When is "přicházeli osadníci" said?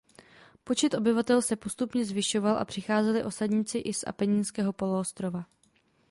2.65-3.77